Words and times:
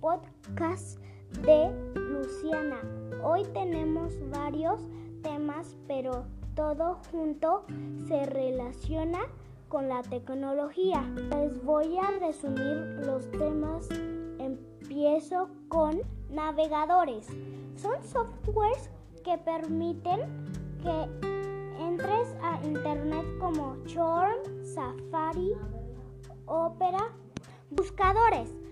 podcast 0.00 0.98
de 1.42 1.70
Luciana. 1.94 2.78
Hoy 3.22 3.44
tenemos 3.52 4.12
varios 4.30 4.80
temas, 5.22 5.76
pero 5.86 6.24
todo 6.54 7.00
junto 7.10 7.64
se 8.06 8.26
relaciona 8.26 9.20
con 9.68 9.88
la 9.88 10.02
tecnología. 10.02 11.02
Les 11.30 11.62
voy 11.64 11.98
a 11.98 12.10
resumir 12.20 13.00
los 13.04 13.30
temas. 13.32 13.88
Empiezo 14.38 15.48
con 15.68 16.00
navegadores. 16.30 17.26
Son 17.76 18.02
softwares 18.04 18.90
que 19.24 19.36
permiten 19.38 20.20
que 20.82 21.08
entres 21.80 22.34
a 22.42 22.60
internet 22.64 23.24
como 23.40 23.76
Chrome, 23.86 24.64
Safari, 24.64 25.54
Opera. 26.46 27.10
Buscadores. 27.70 28.63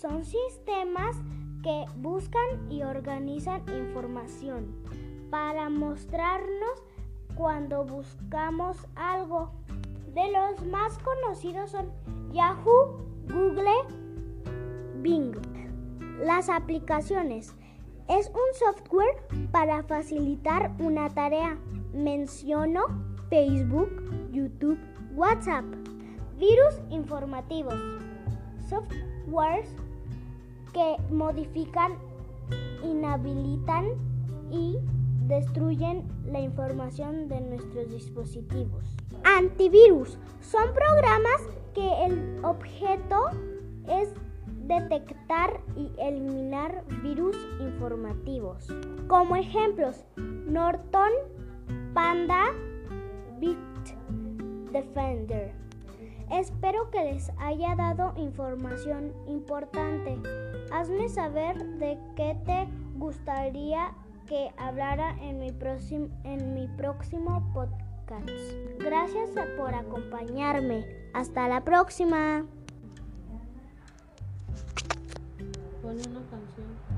Son 0.00 0.24
sistemas 0.24 1.16
que 1.64 1.84
buscan 1.96 2.70
y 2.70 2.84
organizan 2.84 3.62
información 3.68 4.72
para 5.28 5.68
mostrarnos 5.70 6.84
cuando 7.34 7.84
buscamos 7.84 8.76
algo. 8.94 9.50
De 10.14 10.30
los 10.30 10.64
más 10.70 10.96
conocidos 10.98 11.72
son 11.72 11.90
Yahoo, 12.32 13.00
Google, 13.24 13.72
Bing. 15.02 15.34
Las 16.20 16.48
aplicaciones. 16.48 17.56
Es 18.08 18.28
un 18.28 18.54
software 18.54 19.50
para 19.50 19.82
facilitar 19.82 20.76
una 20.78 21.10
tarea. 21.10 21.58
Menciono 21.92 22.82
Facebook, 23.30 23.90
YouTube, 24.30 24.78
WhatsApp. 25.16 25.64
Virus 26.38 26.80
informativos. 26.88 27.74
Softwares 28.68 29.68
que 30.78 30.96
modifican, 31.12 31.98
inhabilitan 32.84 33.86
y 34.48 34.78
destruyen 35.26 36.06
la 36.24 36.38
información 36.38 37.26
de 37.26 37.40
nuestros 37.40 37.90
dispositivos. 37.90 38.96
Antivirus 39.24 40.16
son 40.40 40.72
programas 40.74 41.48
que 41.74 42.06
el 42.06 42.44
objeto 42.44 43.24
es 43.88 44.14
detectar 44.68 45.60
y 45.74 45.90
eliminar 45.98 46.84
virus 47.02 47.36
informativos. 47.58 48.68
Como 49.08 49.34
ejemplos, 49.34 50.04
Norton, 50.16 51.10
Panda, 51.92 52.54
Bitdefender. 53.40 55.52
Espero 56.30 56.90
que 56.90 57.02
les 57.02 57.32
haya 57.38 57.74
dado 57.74 58.12
información 58.16 59.12
importante. 59.26 60.18
Hazme 60.78 61.08
saber 61.08 61.58
de 61.80 61.98
qué 62.14 62.36
te 62.46 62.68
gustaría 62.98 63.92
que 64.28 64.52
hablara 64.56 65.10
en 65.20 65.40
mi, 65.40 65.50
próximo, 65.50 66.06
en 66.22 66.54
mi 66.54 66.68
próximo 66.68 67.52
podcast. 67.52 68.28
Gracias 68.78 69.30
por 69.56 69.74
acompañarme. 69.74 70.86
Hasta 71.14 71.48
la 71.48 71.64
próxima. 71.64 72.46
Una 75.82 75.96
canción. 76.30 76.97